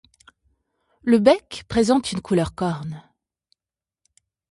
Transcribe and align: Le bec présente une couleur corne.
Le 1.03 1.19
bec 1.19 1.65
présente 1.67 2.11
une 2.11 2.21
couleur 2.21 2.55
corne. 2.55 3.03